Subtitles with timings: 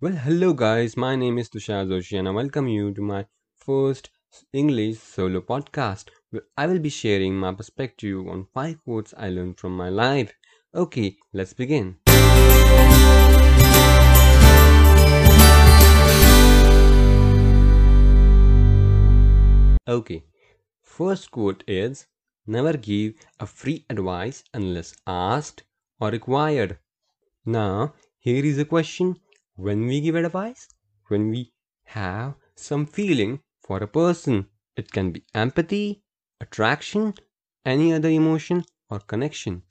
[0.00, 4.10] Well, hello guys, my name is Tushar Joshi and I welcome you to my first
[4.52, 9.58] English solo podcast where I will be sharing my perspective on five quotes I learned
[9.58, 10.32] from my life.
[10.72, 11.96] Okay, let's begin.
[19.88, 20.22] Okay,
[20.80, 22.06] first quote is
[22.46, 25.64] Never give a free advice unless asked
[26.00, 26.78] or required.
[27.44, 29.16] Now, here is a question
[29.58, 30.68] when we give advice,
[31.08, 31.52] when we
[31.86, 36.04] have some feeling for a person, it can be empathy,
[36.40, 37.12] attraction,
[37.64, 39.64] any other emotion, or connection.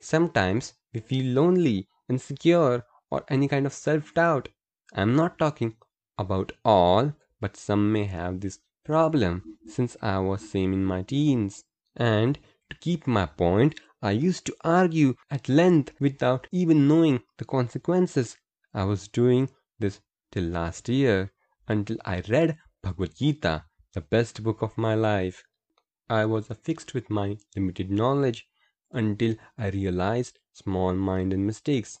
[0.00, 4.48] Sometimes we feel lonely, insecure, or any kind of self doubt.
[4.92, 5.76] I'm not talking
[6.16, 11.64] about all, but some may have this problem since I was same in my teens.
[11.94, 12.38] And
[12.70, 18.36] to keep my point, I used to argue at length without even knowing the consequences.
[18.74, 20.00] I was doing this
[20.30, 21.32] till last year
[21.66, 25.42] until I read Bhagavad Gita, the best book of my life.
[26.08, 28.46] I was affixed with my limited knowledge
[28.90, 31.98] until I realized small minded mistakes.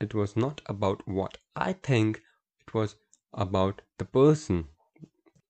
[0.00, 2.22] It was not about what I think,
[2.60, 2.96] it was
[3.32, 4.68] about the person.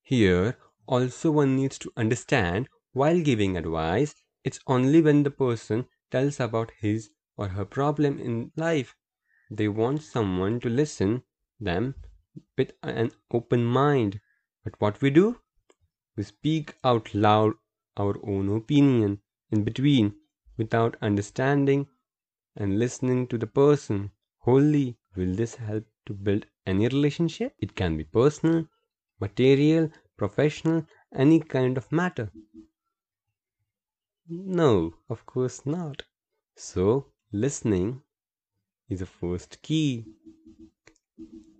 [0.02, 6.41] Here, also, one needs to understand while giving advice, it's only when the person tells
[6.41, 8.96] about his or her problem in life.
[9.50, 11.24] They want someone to listen
[11.58, 11.96] them
[12.56, 14.20] with an open mind.
[14.62, 15.40] But what we do?
[16.16, 17.54] We speak out loud
[17.96, 19.20] our own opinion
[19.50, 20.14] in between
[20.56, 21.88] without understanding
[22.54, 24.96] and listening to the person wholly.
[25.16, 27.54] Will this help to build any relationship?
[27.58, 28.68] It can be personal,
[29.18, 32.30] material, professional, any kind of matter.
[34.28, 36.04] No, of course not.
[36.54, 38.02] So, listening
[38.91, 40.05] is the first key.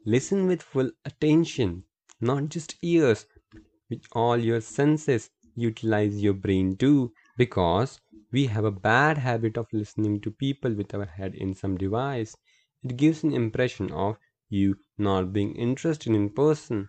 [0.05, 1.85] Listen with full attention,
[2.21, 3.27] not just ears,
[3.89, 5.31] with all your senses.
[5.55, 8.01] Utilize your brain too, because
[8.33, 12.37] we have a bad habit of listening to people with our head in some device.
[12.83, 14.17] It gives an impression of
[14.49, 16.89] you not being interested in person.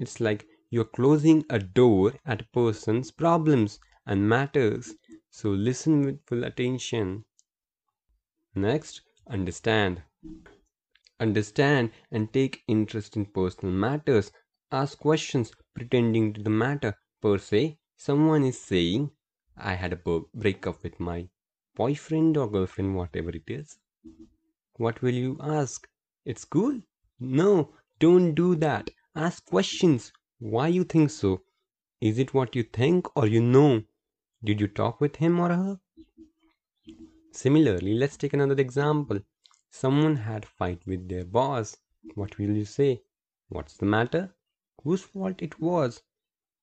[0.00, 4.94] It's like you're closing a door at a person's problems and matters.
[5.30, 7.24] So listen with full attention.
[8.54, 10.02] Next, understand.
[11.20, 14.30] Understand and take interest in personal matters.
[14.70, 17.78] Ask questions pretending to the matter per se.
[17.96, 19.10] Someone is saying,
[19.56, 21.28] I had a breakup with my
[21.74, 23.78] boyfriend or girlfriend, whatever it is.
[24.76, 25.88] What will you ask?
[26.24, 26.80] It's cool?
[27.18, 28.90] No, don't do that.
[29.16, 30.12] Ask questions.
[30.38, 31.42] Why you think so?
[32.00, 33.82] Is it what you think or you know?
[34.44, 35.80] Did you talk with him or her?
[37.30, 39.20] Similarly, let's take another example.
[39.70, 41.76] Someone had fight with their boss.
[42.14, 43.02] What will you say?
[43.48, 44.34] What's the matter?
[44.82, 46.02] Whose fault it was?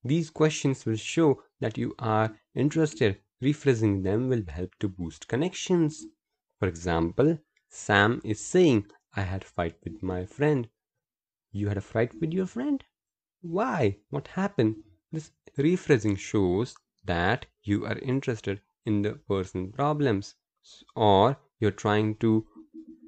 [0.03, 3.21] These questions will show that you are interested.
[3.41, 6.07] Rephrasing them will help to boost connections.
[6.59, 7.39] For example,
[7.69, 10.67] Sam is saying, I had fight with my friend.
[11.51, 12.83] You had a fight with your friend?
[13.41, 13.99] Why?
[14.09, 14.83] What happened?
[15.11, 16.75] This rephrasing shows
[17.05, 20.35] that you are interested in the person's problems
[20.95, 22.45] or you're trying to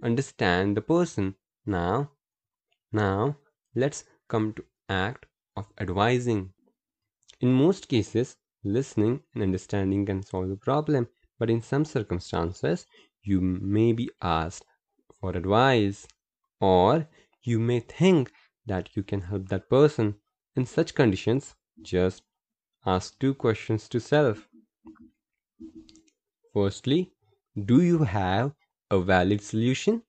[0.03, 1.35] understand the person.
[1.65, 2.11] Now
[2.91, 3.37] now
[3.75, 5.25] let's come to act
[5.55, 6.53] of advising.
[7.39, 11.07] In most cases listening and understanding can solve the problem
[11.39, 12.85] but in some circumstances
[13.23, 14.65] you may be asked
[15.19, 16.07] for advice
[16.59, 17.07] or
[17.43, 18.31] you may think
[18.65, 20.15] that you can help that person.
[20.55, 22.23] In such conditions just
[22.87, 24.47] Ask two questions to self.
[26.53, 27.11] Firstly,
[27.65, 28.53] do you have
[28.89, 30.03] a valid solution?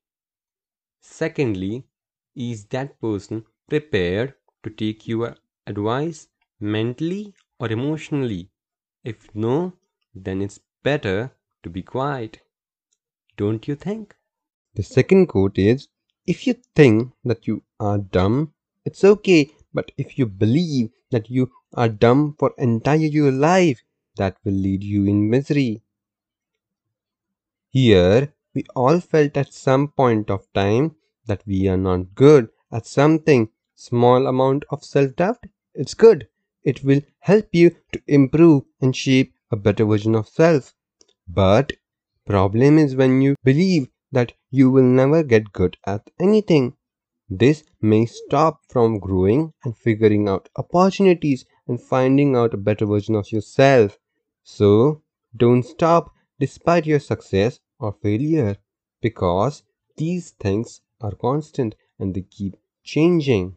[1.00, 1.88] Secondly,
[2.36, 5.36] is that person prepared to take your
[5.66, 6.28] advice
[6.60, 8.50] mentally or emotionally?
[9.02, 9.72] If no,
[10.14, 12.40] then it's better to be quiet.
[13.36, 14.16] Don't you think?
[14.74, 15.88] The second quote is
[16.26, 21.50] If you think that you are dumb, it's okay, but if you believe that you
[21.74, 23.82] are dumb for entire your life
[24.16, 25.82] that will lead you in misery.
[27.70, 32.86] Here, we all felt at some point of time that we are not good at
[32.86, 33.50] something.
[33.74, 35.44] Small amount of self-doubt,
[35.74, 36.28] it's good.
[36.64, 40.74] It will help you to improve and shape a better version of self.
[41.28, 41.72] But
[42.26, 46.74] problem is when you believe that you will never get good at anything.
[47.28, 53.14] This may stop from growing and figuring out opportunities and finding out a better version
[53.14, 53.98] of yourself.
[54.42, 55.02] So,
[55.36, 58.56] don't stop despite your success or failure
[59.00, 59.62] because
[59.96, 63.56] these things are constant and they keep changing.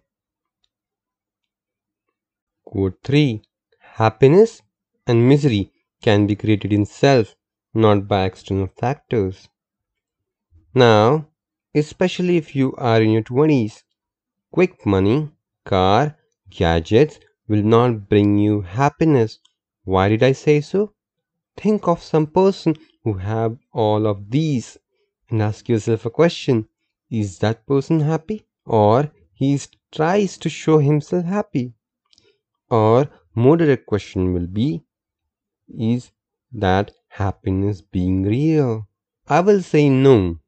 [2.65, 3.43] Quote 3
[3.79, 4.63] Happiness
[5.05, 7.35] and misery can be created in self,
[7.73, 9.47] not by external factors.
[10.75, 11.29] Now,
[11.73, 13.85] especially if you are in your 20s,
[14.51, 15.31] quick money,
[15.63, 16.17] car,
[16.49, 19.39] gadgets will not bring you happiness.
[19.85, 20.93] Why did I say so?
[21.57, 24.77] Think of some person who have all of these
[25.29, 26.67] and ask yourself a question.
[27.09, 28.45] Is that person happy?
[28.65, 29.59] Or he
[29.91, 31.73] tries to show himself happy?
[32.69, 34.83] Or more direct question will be,
[35.67, 36.11] is
[36.51, 38.87] that happiness being real?
[39.27, 40.39] I will say no.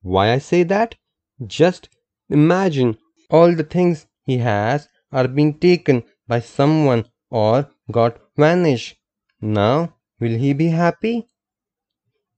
[0.00, 0.96] Why I say that?
[1.46, 1.88] Just
[2.28, 2.98] imagine
[3.30, 8.96] all the things he has are being taken by someone or got vanished.
[9.40, 11.28] Now, will he be happy?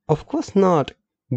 [0.09, 0.93] Of course not,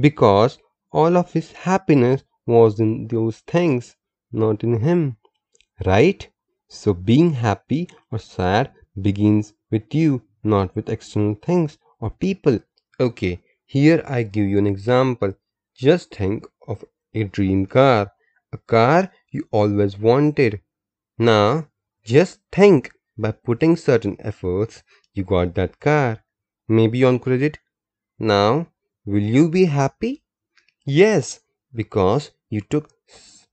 [0.07, 0.57] because
[0.91, 3.97] all of his happiness was in those things,
[4.31, 5.17] not in him.
[5.85, 6.29] Right?
[6.69, 8.71] So being happy or sad
[9.01, 12.59] begins with you, not with external things or people.
[12.97, 15.33] Okay, here I give you an example.
[15.75, 18.13] Just think of a dream car,
[18.53, 20.61] a car you always wanted.
[21.17, 21.67] Now,
[22.05, 24.83] just think by putting certain efforts,
[25.13, 26.23] you got that car.
[26.69, 27.59] Maybe on credit.
[28.19, 28.67] Now,
[29.05, 30.23] will you be happy?
[30.85, 31.41] Yes,
[31.73, 32.91] because you took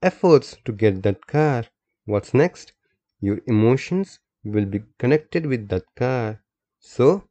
[0.03, 1.67] efforts to get that car.
[2.07, 2.73] What's next?
[3.21, 6.43] Your emotions will be connected with that car.
[6.81, 7.25] So,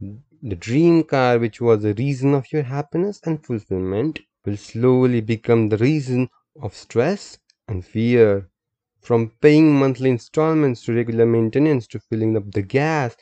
[0.00, 5.68] the dream car, which was the reason of your happiness and fulfillment, will slowly become
[5.68, 6.30] the reason
[6.62, 7.38] of stress
[7.68, 8.48] and fear.
[9.00, 13.16] From paying monthly installments to regular maintenance to filling up the gas.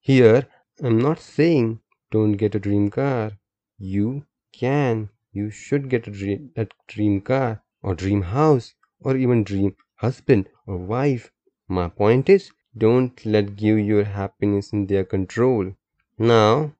[0.00, 0.46] Here,
[0.82, 1.80] I'm not saying
[2.10, 3.38] don't get a dream car.
[3.78, 9.44] You can, you should get a dream, that dream car or dream house or even
[9.44, 11.30] dream husband or wife.
[11.68, 15.72] My point is, don't let give your happiness in their control.
[16.18, 16.74] Now,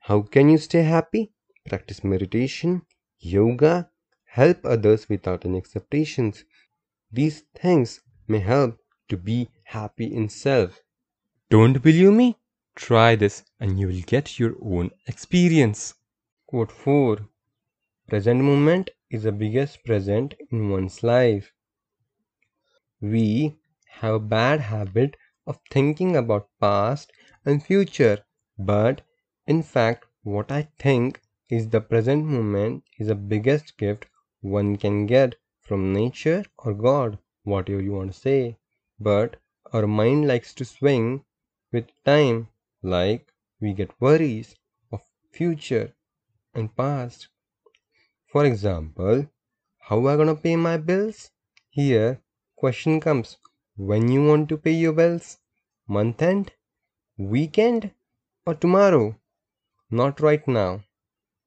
[0.00, 1.32] how can you stay happy?
[1.66, 2.82] Practice meditation,
[3.18, 3.88] yoga,
[4.24, 6.44] help others without any expectations.
[7.10, 10.82] These things may help to be happy in self.
[11.48, 12.36] Don't believe me?
[12.74, 15.94] Try this and you will get your own experience.
[16.46, 17.18] Quote 4
[18.08, 21.52] Present moment is the biggest present in one's life.
[23.00, 23.58] We
[23.88, 25.16] have a bad habit
[25.46, 27.12] of thinking about past
[27.44, 28.24] and future,
[28.58, 29.02] but
[29.46, 34.06] in fact, what I think is the present moment is the biggest gift
[34.40, 38.56] one can get from nature or God, whatever you want to say.
[38.98, 39.36] But
[39.72, 41.24] our mind likes to swing
[41.70, 42.48] with time,
[42.82, 44.56] like we get worries
[44.90, 45.94] of future
[46.54, 47.28] and past.
[48.26, 49.28] For example,
[49.78, 51.30] how I gonna pay my bills?
[51.70, 52.20] Here,
[52.56, 53.38] question comes:
[53.76, 55.38] when you want to pay your bills?
[55.86, 56.52] Month end,
[57.16, 57.92] weekend,
[58.46, 59.18] or tomorrow?
[59.90, 60.84] Not right now.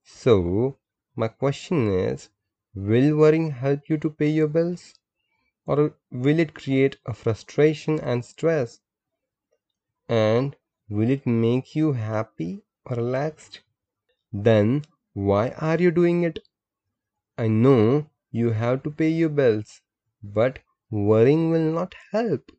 [0.03, 0.79] So,
[1.15, 2.29] my question is
[2.73, 4.93] Will worrying help you to pay your bills?
[5.65, 8.81] Or will it create a frustration and stress?
[10.09, 10.55] And
[10.89, 13.61] will it make you happy or relaxed?
[14.31, 14.83] Then
[15.13, 16.39] why are you doing it?
[17.37, 19.81] I know you have to pay your bills,
[20.21, 20.59] but
[20.89, 22.51] worrying will not help.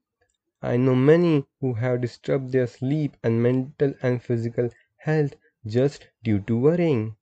[0.62, 5.34] I know many who have disturbed their sleep and mental and physical health
[5.66, 7.16] just due to worrying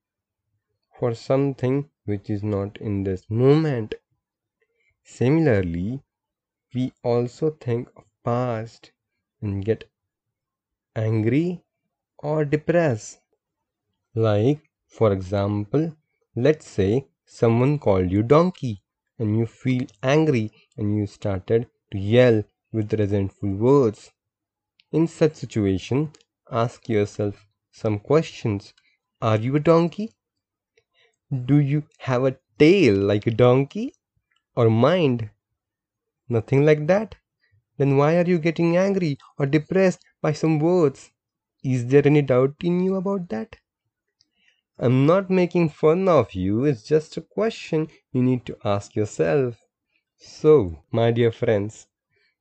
[0.98, 3.94] for something which is not in this moment.
[5.02, 6.02] Similarly,
[6.74, 8.92] we also think of past
[9.40, 9.84] and get
[10.96, 11.62] angry
[12.18, 13.18] or depressed.
[14.14, 15.96] Like, for example,
[16.34, 18.82] let's say someone called you donkey
[19.18, 24.12] and you feel angry and you started to yell with resentful words.
[24.92, 26.12] In such situation,
[26.50, 28.74] ask yourself some questions.
[29.20, 30.12] Are you a donkey?
[31.46, 33.94] Do you have a tail like a donkey?
[34.56, 35.30] Or mind?
[36.28, 37.16] Nothing like that?
[37.78, 41.10] Then why are you getting angry or depressed by some words?
[41.62, 43.56] Is there any doubt in you about that?
[44.78, 49.60] I'm not making fun of you, it's just a question you need to ask yourself.
[50.16, 51.88] So, my dear friends,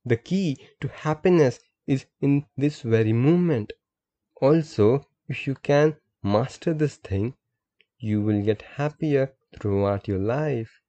[0.02, 3.74] the key to happiness is in this very moment.
[4.40, 7.34] Also, if you can master this thing,
[7.98, 10.80] you will get happier throughout your life.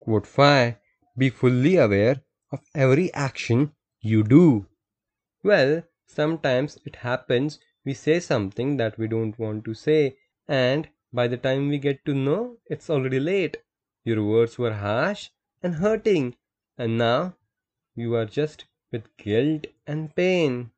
[0.00, 0.74] Quote 5
[1.16, 4.66] Be fully aware of every action you do.
[5.42, 11.28] Well, sometimes it happens we say something that we don't want to say, and by
[11.28, 13.56] the time we get to know, it's already late.
[14.04, 15.30] Your words were harsh,
[15.62, 16.36] and hurting,
[16.76, 17.36] and now
[17.94, 20.72] you are just with guilt and pain.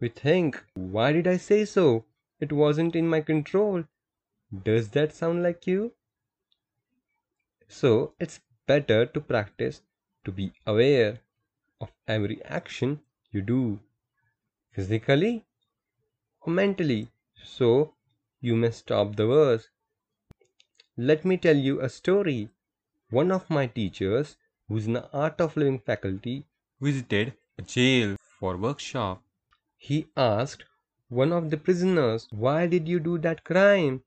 [0.00, 2.04] We think, why did I say so?
[2.40, 3.84] It wasn't in my control.
[4.64, 5.92] Does that sound like you?
[7.68, 9.82] So it's better to practice
[10.24, 11.20] to be aware
[11.80, 13.80] of every action you do,
[14.72, 15.44] physically
[16.40, 17.08] or mentally,
[17.42, 17.94] so
[18.40, 19.70] you may stop the worst.
[20.96, 22.48] Let me tell you a story.
[23.10, 26.46] One of my teachers, who's in the Art of Living faculty,
[26.80, 29.22] visited a jail for workshop.
[29.76, 30.64] He asked
[31.08, 34.02] one of the prisoners, Why did you do that crime?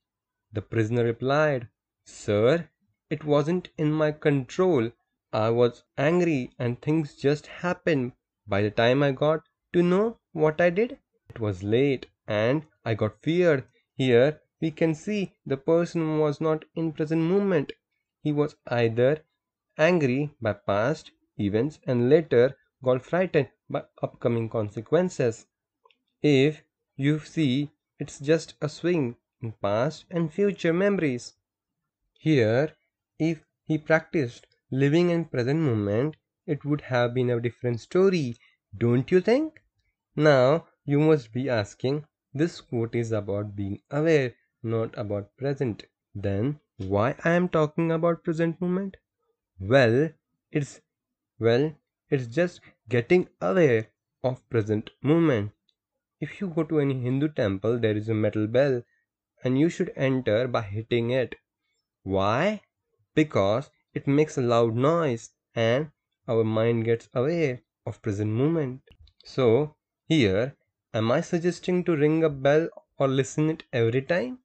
[0.53, 1.67] The prisoner replied,
[2.05, 2.69] Sir,
[3.09, 4.91] it wasn't in my control.
[5.33, 8.13] I was angry and things just happened.
[8.47, 12.95] By the time I got to know what I did, it was late and I
[12.95, 13.65] got feared.
[13.95, 17.71] Here we can see the person was not in present moment.
[18.21, 19.23] He was either
[19.77, 25.47] angry by past events and later got frightened by upcoming consequences.
[26.21, 26.63] If
[26.97, 31.35] you see, it's just a swing in past and future memories.
[32.19, 32.75] Here,
[33.17, 36.15] if he practiced living in present moment,
[36.47, 38.37] it would have been a different story,
[38.77, 39.61] don't you think?
[40.15, 45.83] Now, you must be asking, this quote is about being aware, not about present.
[46.15, 48.97] Then, why I am talking about present moment?
[49.59, 50.09] Well,
[50.51, 50.81] it's
[51.39, 51.75] well,
[52.09, 53.87] it's just getting aware
[54.23, 55.51] of present moment.
[56.19, 58.83] If you go to any Hindu temple, there is a metal bell,
[59.43, 61.35] and you should enter by hitting it.
[62.03, 62.61] Why?
[63.15, 65.91] Because it makes a loud noise, and
[66.27, 68.81] our mind gets aware of present moment.
[69.23, 69.75] So,
[70.07, 70.55] here,
[70.93, 74.39] am I suggesting to ring a bell or listen it every time?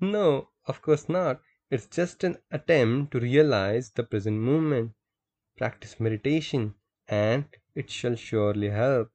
[0.00, 1.40] No, of course not.
[1.70, 4.92] It's just an attempt to realize the present moment.
[5.56, 6.74] Practice meditation,
[7.08, 9.10] and it shall surely help.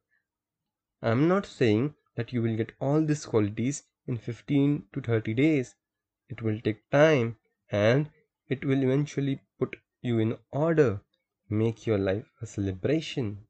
[1.01, 5.75] I'm not saying that you will get all these qualities in 15 to 30 days.
[6.29, 7.37] It will take time
[7.69, 8.09] and
[8.47, 9.41] it will eventually
[10.03, 11.01] you in order,
[11.49, 13.47] make your life a celebration.